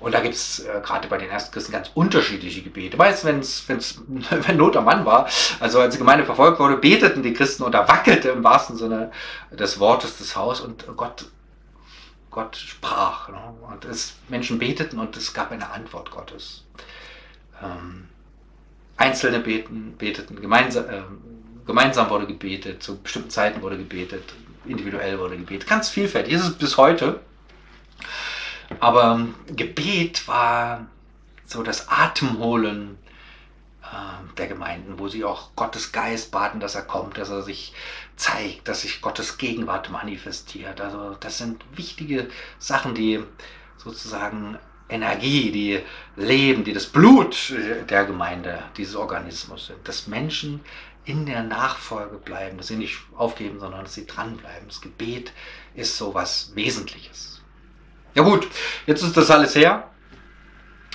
Und 0.00 0.14
da 0.14 0.20
gibt 0.20 0.34
es 0.34 0.60
äh, 0.60 0.80
gerade 0.82 1.08
bei 1.08 1.18
den 1.18 1.28
Erstchristen 1.28 1.72
ganz 1.72 1.90
unterschiedliche 1.94 2.62
Gebete. 2.62 2.96
Meist, 2.96 3.24
wenn's, 3.24 3.64
wenn's, 3.66 4.00
wenn 4.30 4.56
Not 4.56 4.76
am 4.76 4.86
Mann 4.86 5.04
war, 5.04 5.28
also 5.60 5.80
als 5.80 5.94
die 5.94 5.98
Gemeinde 5.98 6.24
verfolgt 6.24 6.58
wurde, 6.58 6.76
beteten 6.76 7.22
die 7.22 7.34
Christen 7.34 7.62
und 7.62 7.72
da 7.72 7.86
wackelte 7.86 8.30
im 8.30 8.42
wahrsten 8.42 8.76
Sinne 8.76 9.12
des 9.50 9.78
Wortes 9.78 10.16
das 10.18 10.36
Haus 10.36 10.60
und 10.60 10.86
Gott 10.96 11.26
Gott 12.30 12.56
sprach. 12.56 13.28
Ne? 13.28 13.38
Und 13.72 13.84
es, 13.84 14.16
Menschen 14.28 14.58
beteten 14.58 14.98
und 14.98 15.16
es 15.16 15.32
gab 15.32 15.50
eine 15.50 15.70
Antwort 15.70 16.10
Gottes. 16.10 16.64
Ähm, 17.62 18.08
Einzelne 18.96 19.40
beten, 19.40 19.94
beteten, 19.96 20.40
gemeinsam, 20.40 20.88
äh, 20.88 21.02
gemeinsam 21.66 22.10
wurde 22.10 22.26
gebetet, 22.26 22.82
zu 22.82 23.00
bestimmten 23.00 23.30
Zeiten 23.30 23.62
wurde 23.62 23.78
gebetet. 23.78 24.34
individuell 24.66 25.18
wurde 25.18 25.36
Gebet. 25.36 25.66
Ganz 25.66 25.88
vielfältig. 25.88 26.34
Ist 26.34 26.42
es 26.42 26.58
bis 26.58 26.76
heute. 26.76 27.20
Aber 28.78 29.26
Gebet 29.48 30.28
war 30.28 30.86
so 31.46 31.62
das 31.62 31.88
Atemholen 31.88 32.98
der 34.38 34.46
Gemeinden, 34.46 34.98
wo 34.98 35.08
sie 35.08 35.24
auch 35.24 35.54
Gottes 35.56 35.92
Geist 35.92 36.30
baten, 36.30 36.60
dass 36.60 36.74
er 36.74 36.82
kommt, 36.82 37.18
dass 37.18 37.30
er 37.30 37.42
sich 37.42 37.72
zeigt, 38.16 38.68
dass 38.68 38.82
sich 38.82 39.00
Gottes 39.00 39.38
Gegenwart 39.38 39.90
manifestiert. 39.90 40.80
Also 40.80 41.16
das 41.18 41.38
sind 41.38 41.64
wichtige 41.74 42.28
Sachen, 42.58 42.94
die 42.94 43.22
sozusagen 43.76 44.58
Energie, 44.88 45.50
die 45.50 45.80
Leben, 46.16 46.64
die 46.64 46.72
das 46.72 46.86
Blut 46.86 47.52
der 47.88 48.04
Gemeinde, 48.04 48.62
dieses 48.76 48.96
Organismus 48.96 49.66
sind. 49.66 49.86
Dass 49.86 50.06
Menschen 50.06 50.60
in 51.04 51.26
der 51.26 51.42
Nachfolge 51.42 52.18
bleiben, 52.18 52.58
dass 52.58 52.68
sie 52.68 52.76
nicht 52.76 52.98
aufgeben, 53.16 53.58
sondern 53.58 53.82
dass 53.82 53.94
sie 53.94 54.06
dranbleiben. 54.06 54.68
Das 54.68 54.80
Gebet 54.80 55.32
ist 55.74 55.96
so 55.96 56.14
was 56.14 56.54
Wesentliches. 56.54 57.40
Ja 58.14 58.22
gut, 58.22 58.46
jetzt 58.86 59.02
ist 59.02 59.16
das 59.16 59.30
alles 59.30 59.54
her. 59.54 59.89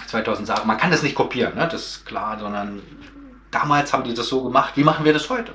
2000 0.07 0.49
Jahre. 0.49 0.65
Man 0.65 0.77
kann 0.77 0.91
das 0.91 1.03
nicht 1.03 1.15
kopieren, 1.15 1.55
ne? 1.55 1.67
das 1.71 1.85
ist 1.85 2.05
klar, 2.05 2.39
sondern 2.39 2.81
damals 3.51 3.93
haben 3.93 4.03
die 4.03 4.13
das 4.13 4.27
so 4.27 4.43
gemacht. 4.43 4.73
Wie 4.75 4.83
machen 4.83 5.05
wir 5.05 5.13
das 5.13 5.29
heute? 5.29 5.53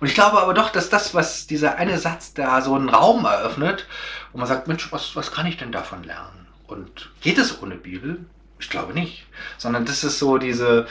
Und 0.00 0.06
ich 0.08 0.14
glaube 0.14 0.40
aber 0.40 0.54
doch, 0.54 0.70
dass 0.70 0.90
das, 0.90 1.14
was 1.14 1.46
dieser 1.46 1.76
eine 1.76 1.98
Satz 1.98 2.34
da 2.34 2.60
so 2.60 2.74
einen 2.74 2.88
Raum 2.88 3.24
eröffnet, 3.24 3.86
wo 4.32 4.38
man 4.38 4.48
sagt, 4.48 4.68
Mensch, 4.68 4.90
was, 4.92 5.14
was 5.14 5.32
kann 5.32 5.46
ich 5.46 5.56
denn 5.56 5.72
davon 5.72 6.02
lernen? 6.02 6.46
Und 6.66 7.10
geht 7.20 7.38
es 7.38 7.62
ohne 7.62 7.76
Bibel? 7.76 8.26
Ich 8.58 8.68
glaube 8.68 8.92
nicht. 8.92 9.26
Sondern 9.56 9.84
das 9.84 10.04
ist 10.04 10.18
so 10.18 10.38
diese, 10.38 10.86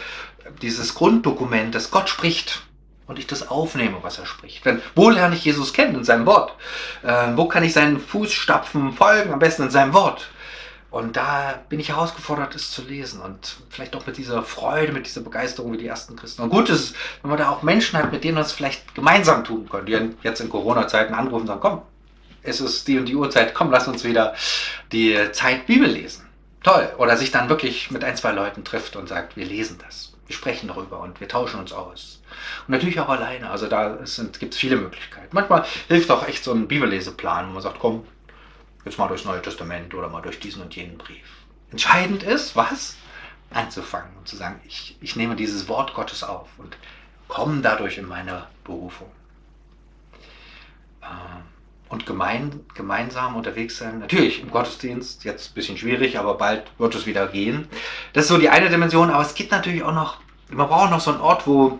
dieses 0.61 0.95
Grunddokument, 0.95 1.75
dass 1.75 1.91
Gott 1.91 2.09
spricht 2.09 2.61
und 3.07 3.19
ich 3.19 3.27
das 3.27 3.47
aufnehme, 3.49 3.97
was 4.01 4.19
er 4.19 4.25
spricht. 4.25 4.65
Denn 4.65 4.81
wo 4.95 5.09
lerne 5.09 5.35
ich 5.35 5.45
Jesus 5.45 5.73
kennen? 5.73 5.95
In 5.95 6.03
seinem 6.03 6.25
Wort. 6.25 6.53
Äh, 7.03 7.35
wo 7.35 7.47
kann 7.47 7.63
ich 7.63 7.73
seinen 7.73 7.99
Fußstapfen 7.99 8.93
folgen? 8.93 9.33
Am 9.33 9.39
besten 9.39 9.63
in 9.63 9.69
seinem 9.69 9.93
Wort. 9.93 10.29
Und 10.89 11.17
da 11.17 11.61
bin 11.67 11.79
ich 11.79 11.89
herausgefordert, 11.89 12.55
es 12.55 12.71
zu 12.71 12.81
lesen 12.81 13.19
und 13.19 13.57
vielleicht 13.69 13.95
auch 13.95 14.07
mit 14.07 14.17
dieser 14.17 14.41
Freude, 14.43 14.93
mit 14.93 15.05
dieser 15.05 15.21
Begeisterung 15.21 15.73
wie 15.73 15.77
die 15.77 15.87
ersten 15.87 16.15
Christen. 16.15 16.43
Und 16.43 16.49
gut 16.49 16.69
ist, 16.69 16.95
wenn 17.21 17.29
man 17.29 17.37
da 17.37 17.49
auch 17.49 17.61
Menschen 17.61 17.99
hat, 17.99 18.11
mit 18.11 18.23
denen 18.23 18.37
wir 18.37 18.41
es 18.41 18.53
vielleicht 18.53 18.95
gemeinsam 18.95 19.43
tun 19.43 19.67
können, 19.67 19.85
die 19.85 20.15
jetzt 20.23 20.39
in 20.39 20.49
Corona-Zeiten 20.49 21.13
anrufen 21.13 21.41
und 21.41 21.47
sagen, 21.47 21.59
komm, 21.61 21.81
es 22.41 22.61
ist 22.61 22.87
die 22.87 22.97
und 22.97 23.05
die 23.05 23.15
Uhrzeit, 23.15 23.53
komm, 23.53 23.69
lass 23.69 23.87
uns 23.87 24.05
wieder 24.05 24.33
die 24.93 25.17
Zeit 25.33 25.67
Bibel 25.67 25.89
lesen. 25.89 26.25
Toll. 26.63 26.89
Oder 26.97 27.17
sich 27.17 27.31
dann 27.31 27.49
wirklich 27.49 27.91
mit 27.91 28.03
ein, 28.03 28.15
zwei 28.15 28.31
Leuten 28.31 28.63
trifft 28.63 28.95
und 28.95 29.09
sagt, 29.09 29.35
wir 29.35 29.45
lesen 29.45 29.77
das. 29.85 30.13
Wir 30.25 30.35
sprechen 30.35 30.67
darüber 30.67 30.99
und 30.99 31.19
wir 31.19 31.27
tauschen 31.27 31.59
uns 31.59 31.71
aus. 31.71 32.21
Und 32.67 32.71
natürlich 32.71 32.99
auch 32.99 33.09
alleine. 33.09 33.49
Also 33.49 33.67
da 33.67 33.99
gibt 34.39 34.53
es 34.53 34.59
viele 34.59 34.77
Möglichkeiten. 34.77 35.29
Manchmal 35.31 35.65
hilft 35.87 36.11
auch 36.11 36.27
echt 36.27 36.43
so 36.43 36.53
ein 36.53 36.67
Bibelleseplan, 36.67 37.49
wo 37.49 37.53
man 37.53 37.63
sagt, 37.63 37.79
komm, 37.79 38.05
jetzt 38.87 38.97
mal 38.97 39.07
durchs 39.07 39.25
Neue 39.25 39.41
Testament 39.41 39.93
oder 39.93 40.09
mal 40.09 40.21
durch 40.21 40.39
diesen 40.39 40.61
und 40.61 40.75
jenen 40.75 40.97
Brief. 40.97 41.25
Entscheidend 41.71 42.23
ist, 42.23 42.55
was? 42.55 42.95
Anzufangen 43.51 44.11
und 44.17 44.27
zu 44.27 44.35
sagen, 44.35 44.59
ich, 44.65 44.97
ich 44.99 45.15
nehme 45.15 45.35
dieses 45.35 45.67
Wort 45.69 45.93
Gottes 45.93 46.23
auf 46.23 46.49
und 46.57 46.77
komme 47.27 47.61
dadurch 47.61 47.97
in 47.97 48.07
meine 48.07 48.47
Berufung. 48.63 49.09
Ähm, 51.01 51.43
und 51.89 52.05
gemein, 52.05 52.65
gemeinsam 52.73 53.35
unterwegs 53.35 53.77
sein. 53.77 53.99
Natürlich 53.99 54.41
im 54.41 54.51
Gottesdienst, 54.51 55.23
jetzt 55.23 55.51
ein 55.51 55.53
bisschen 55.53 55.77
schwierig, 55.77 56.19
aber 56.19 56.35
bald 56.35 56.63
wird 56.77 56.95
es 56.95 57.05
wieder 57.05 57.27
gehen. 57.27 57.69
Das 58.13 58.25
ist 58.25 58.29
so 58.29 58.37
die 58.37 58.49
eine 58.49 58.69
Dimension, 58.69 59.09
aber 59.09 59.23
es 59.23 59.35
gibt 59.35 59.51
natürlich 59.51 59.83
auch 59.83 59.93
noch, 59.93 60.19
man 60.49 60.67
braucht 60.67 60.91
noch 60.91 60.99
so 60.99 61.11
einen 61.11 61.21
Ort, 61.21 61.47
wo 61.47 61.79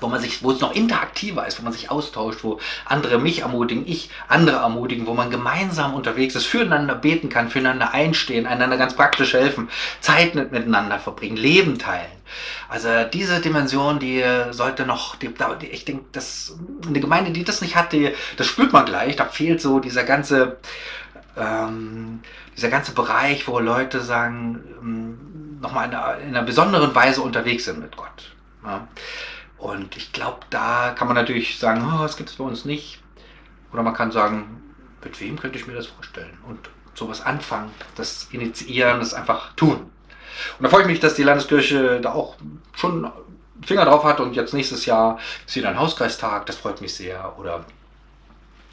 wo 0.00 0.08
man 0.08 0.20
sich, 0.20 0.42
wo 0.42 0.50
es 0.50 0.60
noch 0.60 0.74
interaktiver 0.74 1.46
ist, 1.46 1.58
wo 1.58 1.64
man 1.64 1.72
sich 1.72 1.90
austauscht, 1.90 2.44
wo 2.44 2.60
andere 2.84 3.18
mich 3.18 3.40
ermutigen, 3.40 3.86
ich 3.86 4.10
andere 4.28 4.56
ermutigen, 4.56 5.06
wo 5.06 5.14
man 5.14 5.30
gemeinsam 5.30 5.94
unterwegs 5.94 6.34
ist, 6.34 6.46
füreinander 6.46 6.94
beten 6.94 7.28
kann, 7.28 7.48
füreinander 7.48 7.92
einstehen, 7.94 8.46
einander 8.46 8.76
ganz 8.76 8.94
praktisch 8.94 9.32
helfen, 9.32 9.68
Zeit 10.00 10.34
miteinander 10.34 10.98
verbringen, 10.98 11.36
Leben 11.36 11.78
teilen. 11.78 12.10
Also 12.68 12.88
diese 13.12 13.40
Dimension, 13.40 13.98
die 13.98 14.22
sollte 14.50 14.84
noch, 14.84 15.16
die, 15.16 15.32
ich 15.70 15.84
denke, 15.84 16.04
dass 16.12 16.56
eine 16.86 17.00
Gemeinde, 17.00 17.30
die 17.30 17.44
das 17.44 17.60
nicht 17.60 17.76
hat, 17.76 17.92
die, 17.92 18.12
das 18.36 18.46
spürt 18.46 18.72
man 18.72 18.84
gleich, 18.84 19.16
da 19.16 19.24
fehlt 19.24 19.60
so 19.60 19.78
dieser 19.78 20.04
ganze, 20.04 20.58
ähm, 21.36 22.20
dieser 22.56 22.68
ganze 22.68 22.92
Bereich, 22.92 23.46
wo 23.46 23.60
Leute 23.60 24.00
sagen, 24.00 24.62
ähm, 24.80 25.58
nochmal 25.60 25.88
in 25.88 25.94
einer, 25.94 26.18
in 26.18 26.28
einer 26.30 26.42
besonderen 26.42 26.94
Weise 26.94 27.22
unterwegs 27.22 27.64
sind 27.64 27.80
mit 27.80 27.96
Gott. 27.96 28.32
Ja. 28.64 28.86
Und 29.58 29.96
ich 29.96 30.12
glaube, 30.12 30.40
da 30.50 30.94
kann 30.96 31.08
man 31.08 31.16
natürlich 31.16 31.58
sagen, 31.58 31.82
oh, 31.86 32.02
das 32.02 32.16
gibt 32.16 32.30
es 32.30 32.36
bei 32.36 32.44
uns 32.44 32.64
nicht. 32.64 33.00
Oder 33.72 33.82
man 33.82 33.94
kann 33.94 34.12
sagen, 34.12 34.62
mit 35.02 35.20
wem 35.20 35.38
könnte 35.38 35.58
ich 35.58 35.66
mir 35.66 35.74
das 35.74 35.86
vorstellen? 35.86 36.36
Und 36.46 36.58
sowas 36.94 37.20
anfangen, 37.20 37.70
das 37.94 38.28
initiieren, 38.30 39.00
das 39.00 39.14
einfach 39.14 39.54
tun. 39.54 39.90
Und 40.58 40.62
da 40.62 40.68
freue 40.68 40.82
ich 40.82 40.88
mich, 40.88 41.00
dass 41.00 41.14
die 41.14 41.22
Landeskirche 41.22 42.00
da 42.00 42.12
auch 42.12 42.36
schon 42.74 43.10
Finger 43.64 43.86
drauf 43.86 44.04
hat 44.04 44.20
und 44.20 44.34
jetzt 44.34 44.52
nächstes 44.52 44.84
Jahr 44.84 45.18
ist 45.46 45.56
wieder 45.56 45.70
ein 45.70 45.78
Hauskreistag, 45.78 46.44
das 46.46 46.56
freut 46.56 46.80
mich 46.82 46.94
sehr. 46.94 47.38
Oder 47.38 47.64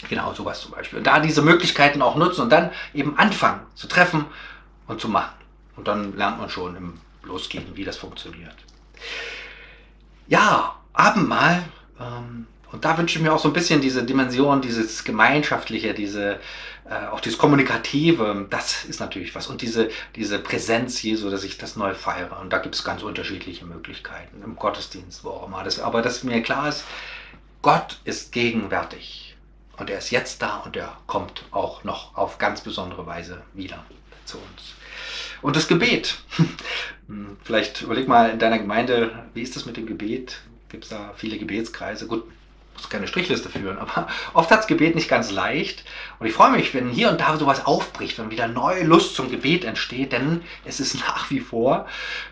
genau 0.09 0.33
sowas 0.33 0.59
zum 0.59 0.71
Beispiel. 0.71 0.99
Und 0.99 1.07
da 1.07 1.19
diese 1.19 1.41
Möglichkeiten 1.41 2.01
auch 2.01 2.17
nutzen 2.17 2.41
und 2.41 2.49
dann 2.49 2.71
eben 2.93 3.17
anfangen 3.17 3.61
zu 3.75 3.87
treffen 3.87 4.25
und 4.87 4.99
zu 4.99 5.07
machen. 5.07 5.35
Und 5.77 5.87
dann 5.87 6.17
lernt 6.17 6.39
man 6.39 6.49
schon 6.49 6.75
im 6.75 6.93
Losgehen, 7.23 7.65
wie 7.75 7.85
das 7.85 7.97
funktioniert 7.97 8.55
ja, 10.33 10.75
Abendmahl. 10.93 11.63
Ähm, 11.99 12.47
und 12.71 12.85
da 12.85 12.97
wünsche 12.97 13.17
ich 13.17 13.23
mir 13.23 13.31
auch 13.31 13.39
so 13.39 13.49
ein 13.49 13.53
bisschen 13.53 13.81
diese 13.81 14.03
Dimension, 14.03 14.61
dieses 14.61 15.03
Gemeinschaftliche, 15.03 15.93
diese, 15.93 16.39
äh, 16.89 17.05
auch 17.11 17.19
dieses 17.19 17.37
Kommunikative, 17.37 18.47
das 18.49 18.83
ist 18.85 18.99
natürlich 18.99 19.35
was. 19.35 19.45
Und 19.45 19.61
diese, 19.61 19.89
diese 20.15 20.39
Präsenz 20.39 21.03
Jesu, 21.03 21.29
dass 21.29 21.43
ich 21.43 21.59
das 21.59 21.75
neu 21.75 21.93
feiere. 21.93 22.39
Und 22.41 22.51
da 22.51 22.57
gibt 22.57 22.73
es 22.73 22.83
ganz 22.83 23.03
unterschiedliche 23.03 23.65
Möglichkeiten, 23.65 24.41
im 24.43 24.55
Gottesdienst, 24.55 25.23
wo 25.23 25.29
auch 25.29 25.47
immer. 25.47 25.63
Das, 25.63 25.79
aber 25.79 26.01
dass 26.01 26.23
mir 26.23 26.41
klar 26.41 26.67
ist, 26.67 26.83
Gott 27.61 27.99
ist 28.03 28.31
gegenwärtig. 28.31 29.37
Und 29.77 29.91
er 29.91 29.99
ist 29.99 30.09
jetzt 30.09 30.41
da 30.41 30.57
und 30.57 30.75
er 30.75 30.97
kommt 31.05 31.43
auch 31.51 31.83
noch 31.83 32.17
auf 32.17 32.39
ganz 32.39 32.61
besondere 32.61 33.05
Weise 33.05 33.43
wieder 33.53 33.83
zu 34.25 34.37
uns. 34.37 34.73
Und 35.43 35.55
das 35.55 35.67
Gebet. 35.67 36.15
Vielleicht 37.43 37.81
überleg 37.81 38.07
mal 38.07 38.29
in 38.29 38.39
deiner 38.39 38.57
Gemeinde, 38.57 39.11
wie 39.33 39.41
ist 39.41 39.55
das 39.55 39.65
mit 39.65 39.77
dem 39.77 39.85
Gebet? 39.85 40.39
Gibt 40.69 40.85
es 40.85 40.89
da 40.89 41.13
viele 41.15 41.37
Gebetskreise? 41.37 42.07
Gut, 42.07 42.23
muss 42.73 42.89
keine 42.89 43.07
Strichliste 43.07 43.49
führen, 43.49 43.77
aber 43.77 44.07
oft 44.33 44.49
hat 44.49 44.59
das 44.59 44.67
Gebet 44.67 44.95
nicht 44.95 45.09
ganz 45.09 45.31
leicht. 45.31 45.83
Und 46.19 46.27
ich 46.27 46.33
freue 46.33 46.51
mich, 46.51 46.73
wenn 46.73 46.89
hier 46.89 47.09
und 47.09 47.19
da 47.19 47.37
sowas 47.37 47.65
aufbricht, 47.65 48.17
wenn 48.17 48.31
wieder 48.31 48.47
neue 48.47 48.83
Lust 48.83 49.15
zum 49.15 49.29
Gebet 49.29 49.65
entsteht, 49.65 50.13
denn 50.13 50.41
es 50.63 50.79
ist 50.79 50.95
nach 51.07 51.29
wie 51.29 51.41
vor 51.41 51.87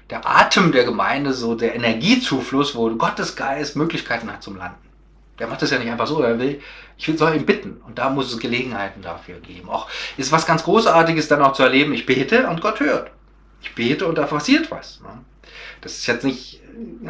der 0.10 0.26
Atem 0.26 0.72
der 0.72 0.86
Gemeinde, 0.86 1.34
so 1.34 1.54
der 1.56 1.76
Energiezufluss, 1.76 2.76
wo 2.76 2.90
Gottes 2.96 3.36
Geist 3.36 3.76
Möglichkeiten 3.76 4.32
hat 4.32 4.42
zum 4.42 4.56
Landen. 4.56 4.91
Der 5.40 5.48
macht 5.48 5.62
das 5.62 5.72
ja 5.72 5.80
nicht 5.80 5.90
einfach 5.90 6.08
so, 6.08 6.22
er 6.22 6.38
will, 6.38 6.62
ich 6.98 7.12
soll 7.18 7.36
ihn 7.36 7.46
bitten. 7.46 7.82
Und 7.88 7.98
da 7.98 8.10
muss 8.10 8.32
es 8.32 8.40
Gelegenheiten 8.40 9.02
dafür 9.02 9.40
geben. 9.40 9.70
Auch 9.70 9.88
ist 10.18 10.32
was 10.32 10.46
ganz 10.46 10.64
Großartiges 10.64 11.28
dann 11.28 11.42
auch 11.42 11.54
zu 11.54 11.64
erleben, 11.64 11.94
ich 11.94 12.06
bete 12.06 12.48
und 12.48 12.62
Gott 12.62 12.80
hört. 12.80 13.12
Ich 13.62 13.74
bete 13.76 14.08
und 14.08 14.18
da 14.18 14.26
passiert 14.26 14.70
was. 14.72 15.02
Ne? 15.02 15.10
Das 15.82 15.94
ist 15.94 16.08
jetzt 16.08 16.24
nicht 16.24 16.62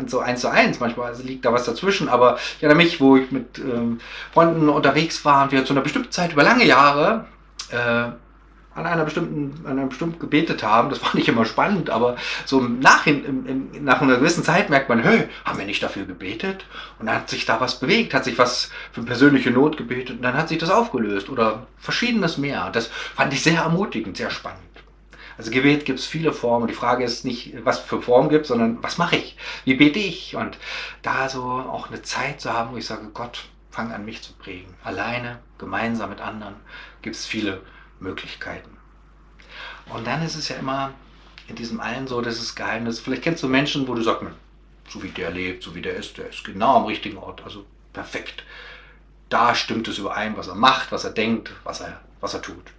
so 0.07 0.19
eins 0.19 0.41
zu 0.41 0.49
eins, 0.49 0.79
manchmal 0.79 1.15
liegt 1.21 1.45
da 1.45 1.53
was 1.53 1.65
dazwischen, 1.65 2.09
aber 2.09 2.37
ich 2.57 2.63
erinnere 2.63 2.83
mich, 2.83 2.99
wo 2.99 3.17
ich 3.17 3.31
mit 3.31 3.59
ähm, 3.59 3.99
Freunden 4.33 4.69
unterwegs 4.69 5.23
war 5.25 5.43
und 5.43 5.51
wir 5.51 5.65
zu 5.65 5.73
einer 5.73 5.81
bestimmten 5.81 6.11
Zeit 6.11 6.33
über 6.33 6.43
lange 6.43 6.65
Jahre 6.65 7.25
äh, 7.69 8.11
an 8.73 8.85
einer 8.85 9.03
bestimmten, 9.03 9.65
an 9.65 9.79
einem 9.79 9.89
bestimmten 9.89 10.19
gebetet 10.19 10.63
haben. 10.63 10.89
Das 10.89 11.01
war 11.03 11.15
nicht 11.15 11.27
immer 11.27 11.45
spannend, 11.45 11.89
aber 11.89 12.15
so 12.45 12.61
Nachhin, 12.61 13.25
im, 13.25 13.45
im, 13.45 13.83
nach 13.83 14.01
einer 14.01 14.17
gewissen 14.17 14.43
Zeit 14.43 14.69
merkt 14.69 14.89
man, 14.89 15.03
hey, 15.03 15.27
haben 15.45 15.59
wir 15.59 15.65
nicht 15.65 15.83
dafür 15.83 16.05
gebetet? 16.05 16.65
Und 16.99 17.07
dann 17.07 17.15
hat 17.15 17.29
sich 17.29 17.45
da 17.45 17.59
was 17.59 17.79
bewegt, 17.79 18.13
hat 18.13 18.23
sich 18.23 18.37
was 18.37 18.71
für 18.91 19.03
persönliche 19.03 19.51
Not 19.51 19.77
gebetet 19.77 20.17
und 20.17 20.21
dann 20.21 20.35
hat 20.35 20.49
sich 20.49 20.57
das 20.57 20.69
aufgelöst 20.69 21.29
oder 21.29 21.67
verschiedenes 21.77 22.37
mehr. 22.37 22.69
Das 22.71 22.87
fand 22.87 23.33
ich 23.33 23.43
sehr 23.43 23.61
ermutigend, 23.61 24.17
sehr 24.17 24.31
spannend. 24.31 24.59
Also 25.37 25.49
Gebet 25.49 25.85
gibt 25.85 25.99
es 25.99 26.05
viele 26.05 26.33
Formen. 26.33 26.67
Die 26.67 26.73
Frage 26.73 27.03
ist 27.03 27.25
nicht, 27.25 27.55
was 27.63 27.79
für 27.79 28.01
Formen 28.01 28.29
gibt, 28.29 28.45
sondern 28.45 28.77
was 28.83 28.97
mache 28.97 29.15
ich? 29.15 29.37
Wie 29.65 29.73
bete 29.73 29.97
ich? 29.97 30.35
Und 30.35 30.57
da 31.01 31.29
so 31.29 31.43
auch 31.43 31.89
eine 31.89 32.01
Zeit 32.03 32.41
zu 32.41 32.53
haben, 32.53 32.73
wo 32.73 32.77
ich 32.77 32.85
sage, 32.85 33.07
Gott, 33.13 33.45
fang 33.71 33.91
an 33.91 34.05
mich 34.05 34.21
zu 34.21 34.33
prägen. 34.33 34.73
Alleine, 34.83 35.39
gemeinsam 35.57 36.09
mit 36.09 36.21
anderen 36.21 36.55
gibt 37.01 37.15
es 37.15 37.25
viele 37.25 37.61
Möglichkeiten. 38.01 38.77
Und 39.93 40.05
dann 40.05 40.21
ist 40.21 40.35
es 40.35 40.49
ja 40.49 40.57
immer 40.57 40.93
in 41.47 41.55
diesem 41.55 41.79
allen 41.79 42.07
so, 42.07 42.21
das 42.21 42.39
ist 42.39 42.55
Geheimnis. 42.55 42.99
Vielleicht 42.99 43.23
kennst 43.23 43.43
du 43.43 43.47
Menschen, 43.47 43.87
wo 43.87 43.95
du 43.95 44.01
sagst, 44.01 44.25
so 44.87 45.03
wie 45.03 45.09
der 45.09 45.31
lebt, 45.31 45.63
so 45.63 45.75
wie 45.75 45.81
der 45.81 45.95
ist, 45.95 46.17
der 46.17 46.29
ist 46.29 46.43
genau 46.43 46.77
am 46.77 46.85
richtigen 46.85 47.17
Ort, 47.17 47.43
also 47.43 47.65
perfekt. 47.93 48.43
Da 49.29 49.55
stimmt 49.55 49.87
es 49.87 49.97
überein, 49.97 50.35
was 50.35 50.47
er 50.47 50.55
macht, 50.55 50.91
was 50.91 51.03
er 51.03 51.11
denkt, 51.11 51.51
was 51.63 51.81
er, 51.81 52.01
was 52.19 52.33
er 52.33 52.41
tut. 52.41 52.73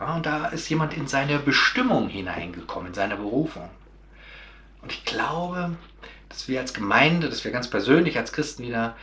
Ja, 0.00 0.16
und 0.16 0.26
da 0.26 0.46
ist 0.46 0.68
jemand 0.68 0.94
in 0.94 1.06
seine 1.06 1.38
Bestimmung 1.38 2.08
hineingekommen, 2.08 2.88
in 2.88 2.94
seine 2.94 3.16
Berufung. 3.16 3.70
Und 4.82 4.92
ich 4.92 5.04
glaube, 5.04 5.76
dass 6.28 6.48
wir 6.48 6.60
als 6.60 6.74
Gemeinde, 6.74 7.28
dass 7.28 7.44
wir 7.44 7.50
ganz 7.50 7.70
persönlich 7.70 8.18
als 8.18 8.32
Christen 8.32 8.64
wieder 8.64 8.96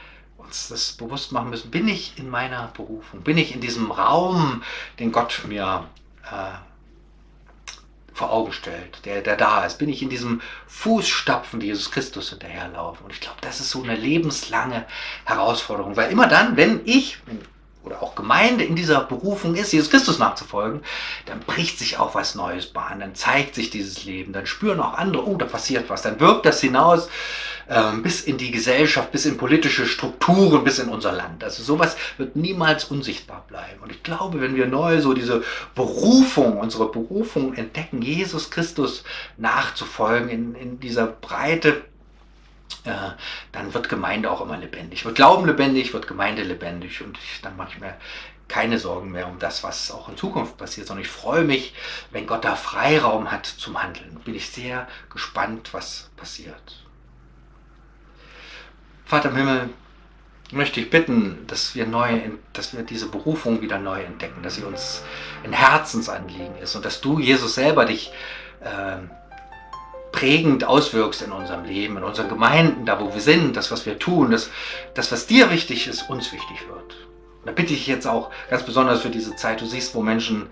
uns 0.44 0.68
das 0.68 0.94
bewusst 0.94 1.32
machen 1.32 1.50
müssen, 1.50 1.72
bin 1.72 1.88
ich 1.88 2.18
in 2.18 2.30
meiner 2.30 2.68
Berufung, 2.76 3.22
bin 3.22 3.38
ich 3.38 3.54
in 3.54 3.62
diesem 3.62 3.92
Raum, 3.92 4.64
den 5.00 5.12
Gott 5.12 5.42
mir 5.48 5.88
äh, 6.26 6.58
vor 8.14 8.32
Augen 8.32 8.54
stellt, 8.54 9.06
der, 9.06 9.22
der 9.22 9.36
da 9.36 9.66
ist, 9.66 9.80
bin 9.80 9.90
ich 9.90 10.02
in 10.04 10.10
diesem 10.10 10.42
Fußstapfen, 10.68 11.60
die 11.60 11.68
Jesus 11.68 11.92
Christus 11.92 12.30
hinterherlaufen. 12.30 13.06
Und 13.06 13.12
ich 13.12 13.22
glaube, 13.22 13.38
das 13.42 13.60
ist 13.60 13.72
so 13.72 13.82
eine 13.82 13.96
lebenslange 13.96 14.86
Herausforderung, 15.26 15.98
weil 15.98 16.12
immer 16.12 16.28
dann, 16.28 16.56
wenn 16.56 16.82
ich, 16.86 17.18
oder 17.84 18.04
auch 18.04 18.14
Gemeinde 18.14 18.64
in 18.64 18.76
dieser 18.76 19.02
Berufung 19.02 19.56
ist, 19.56 19.74
Jesus 19.74 19.90
Christus 19.90 20.20
nachzufolgen, 20.20 20.82
dann 21.26 21.40
bricht 21.40 21.80
sich 21.80 21.98
auch 21.98 22.14
was 22.14 22.36
Neues 22.36 22.68
Bahn, 22.68 23.00
dann 23.00 23.16
zeigt 23.16 23.56
sich 23.56 23.72
dieses 23.72 24.06
Leben, 24.06 24.32
dann 24.32 24.46
spüren 24.46 24.80
auch 24.80 24.94
andere, 24.94 25.28
oh, 25.28 25.36
da 25.36 25.46
passiert 25.46 25.90
was, 25.90 26.04
dann 26.04 26.20
wirkt 26.20 26.46
das 26.46 26.62
hinaus 26.62 27.10
ähm, 27.70 28.04
bis 28.04 28.22
in 28.22 28.38
die 28.38 28.52
Gesellschaft, 28.52 29.12
bis 29.12 29.26
in 29.26 29.38
politische 29.38 29.86
Strukturen, 29.86 30.64
bis 30.64 30.80
in 30.80 30.90
unser 30.90 31.12
Land. 31.12 31.44
Also 31.44 31.64
sowas 31.64 31.96
wird 32.18 32.36
niemals 32.36 32.86
unsichtbar 32.86 33.46
bleiben. 33.48 33.82
Und 33.82 33.92
ich 33.92 34.04
glaube, 34.04 34.42
wenn 34.42 34.56
wir 34.56 34.68
neu 34.68 35.02
so 35.02 35.14
diese 35.14 35.44
Berufung, 35.76 36.58
unsere 36.58 36.92
Berufung 36.92 37.54
entdecken, 37.54 38.02
Jesus 38.02 38.50
Christus 38.50 39.04
nachzufolgen 39.38 40.30
in, 40.30 40.56
in 40.56 40.80
dieser 40.80 41.08
Breite, 41.08 41.84
äh, 42.86 42.92
dann 43.52 43.74
wird 43.74 43.90
Gemeinde 43.90 44.30
auch 44.30 44.42
immer 44.42 44.58
lebendig. 44.58 45.06
Wird 45.06 45.16
Glauben 45.16 45.46
lebendig, 45.46 45.94
wird 45.94 46.08
Gemeinde 46.08 46.44
lebendig 46.44 47.02
und 47.02 47.18
ich, 47.18 47.42
dann 47.42 47.56
mache 47.56 47.70
ich 47.74 47.80
mir 47.80 47.96
keine 48.48 48.78
Sorgen 48.78 49.12
mehr 49.12 49.28
um 49.28 49.40
das, 49.40 49.64
was 49.64 49.90
auch 49.90 50.10
in 50.10 50.18
Zukunft 50.18 50.58
passiert, 50.58 50.88
sondern 50.88 51.04
ich 51.04 51.10
freue 51.10 51.44
mich, 51.44 51.74
wenn 52.12 52.28
Gott 52.28 52.44
da 52.44 52.56
Freiraum 52.56 53.32
hat 53.32 53.46
zum 53.46 53.82
Handeln. 53.82 54.20
Bin 54.26 54.36
ich 54.36 54.50
sehr 54.50 54.88
gespannt, 55.10 55.74
was 55.74 56.12
passiert. 56.18 56.84
Vater 59.06 59.30
im 59.30 59.36
Himmel, 59.36 59.70
möchte 60.54 60.80
ich 60.80 60.90
bitten, 60.90 61.46
dass 61.48 61.76
wir, 61.76 61.86
neu, 61.86 62.20
dass 62.54 62.76
wir 62.76 62.84
diese 62.84 63.08
Berufung 63.08 63.62
wieder 63.62 63.80
neu 63.80 64.02
entdecken, 64.02 64.44
dass 64.44 64.56
sie 64.56 64.64
uns 64.64 65.04
ein 65.44 65.54
Herzensanliegen 65.54 66.58
ist 66.62 66.76
und 66.76 66.86
dass 66.86 67.02
du, 67.02 67.20
Jesus, 67.20 67.56
selber 67.56 67.86
dich 67.86 68.12
äh, 68.62 68.98
prägend 70.12 70.64
auswirkst 70.64 71.24
in 71.24 71.32
unserem 71.32 71.66
Leben, 71.66 71.98
in 71.98 72.04
unseren 72.04 72.30
Gemeinden, 72.30 72.86
da 72.86 73.00
wo 73.00 73.14
wir 73.14 73.22
sind, 73.22 73.56
das, 73.56 73.72
was 73.72 73.86
wir 73.86 73.98
tun, 74.00 74.32
das, 74.32 74.52
das 74.94 75.12
was 75.12 75.26
dir 75.26 75.50
wichtig 75.50 75.88
ist, 75.88 76.10
uns 76.10 76.32
wichtig 76.32 76.68
wird. 76.68 76.94
Und 77.40 77.48
da 77.48 77.52
bitte 77.52 77.74
ich 77.74 77.88
jetzt 77.88 78.08
auch 78.08 78.30
ganz 78.50 78.64
besonders 78.64 79.02
für 79.02 79.10
diese 79.10 79.36
Zeit, 79.36 79.60
du 79.60 79.66
siehst, 79.66 79.96
wo 79.96 80.02
Menschen 80.02 80.48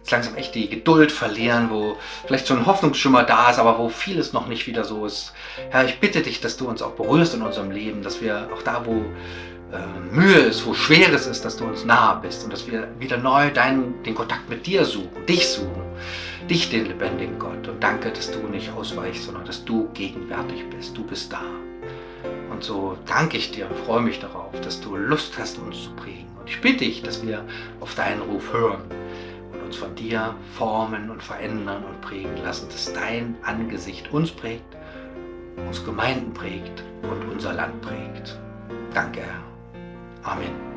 jetzt 0.00 0.10
langsam 0.10 0.34
echt 0.36 0.54
die 0.54 0.68
Geduld 0.68 1.12
verlieren, 1.12 1.68
wo 1.70 1.96
vielleicht 2.26 2.46
so 2.46 2.54
ein 2.54 2.66
Hoffnungsschimmer 2.66 3.22
da 3.22 3.50
ist, 3.50 3.58
aber 3.58 3.78
wo 3.78 3.88
vieles 3.88 4.32
noch 4.32 4.48
nicht 4.48 4.66
wieder 4.66 4.84
so 4.84 5.06
ist. 5.06 5.32
Herr, 5.70 5.84
ich 5.84 6.00
bitte 6.00 6.20
dich, 6.20 6.40
dass 6.40 6.56
du 6.56 6.68
uns 6.68 6.82
auch 6.82 6.92
berührst 6.92 7.34
in 7.34 7.42
unserem 7.42 7.70
Leben, 7.70 8.02
dass 8.02 8.20
wir 8.20 8.48
auch 8.54 8.62
da, 8.62 8.84
wo 8.84 9.04
äh, 9.72 10.14
Mühe 10.14 10.38
ist, 10.38 10.66
wo 10.66 10.74
Schweres 10.74 11.26
ist, 11.26 11.44
dass 11.44 11.56
du 11.56 11.64
uns 11.64 11.84
nahe 11.84 12.20
bist 12.20 12.44
und 12.44 12.52
dass 12.52 12.66
wir 12.66 12.88
wieder 12.98 13.16
neu 13.16 13.50
deinen, 13.50 14.02
den 14.02 14.14
Kontakt 14.14 14.48
mit 14.48 14.66
dir 14.66 14.84
suchen, 14.84 15.26
dich 15.28 15.48
suchen 15.48 15.80
dich, 16.50 16.68
den 16.68 16.86
lebendigen 16.86 17.38
Gott. 17.38 17.66
Und 17.68 17.82
danke, 17.82 18.10
dass 18.10 18.30
du 18.30 18.40
nicht 18.48 18.70
ausweichst, 18.72 19.24
sondern 19.24 19.44
dass 19.44 19.64
du 19.64 19.88
gegenwärtig 19.94 20.68
bist. 20.68 20.96
Du 20.96 21.04
bist 21.04 21.32
da. 21.32 21.42
Und 22.50 22.64
so 22.64 22.98
danke 23.06 23.36
ich 23.36 23.52
dir 23.52 23.68
und 23.70 23.76
freue 23.86 24.02
mich 24.02 24.18
darauf, 24.18 24.60
dass 24.60 24.80
du 24.80 24.96
Lust 24.96 25.38
hast, 25.38 25.58
uns 25.58 25.84
zu 25.84 25.90
prägen. 25.92 26.26
Und 26.38 26.48
ich 26.48 26.60
bitte 26.60 26.84
dich, 26.84 27.02
dass 27.02 27.24
wir 27.24 27.44
auf 27.80 27.94
deinen 27.94 28.20
Ruf 28.22 28.52
hören 28.52 28.82
uns 29.70 29.76
von 29.76 29.94
dir 29.94 30.34
formen 30.58 31.10
und 31.10 31.22
verändern 31.22 31.84
und 31.84 32.00
prägen 32.00 32.36
lassen, 32.38 32.68
dass 32.70 32.92
dein 32.92 33.36
Angesicht 33.44 34.12
uns 34.12 34.32
prägt, 34.32 34.76
uns 35.68 35.84
Gemeinden 35.84 36.34
prägt 36.34 36.82
und 37.02 37.30
unser 37.30 37.52
Land 37.52 37.80
prägt. 37.80 38.36
Danke, 38.92 39.20
Herr. 39.20 40.32
Amen. 40.32 40.69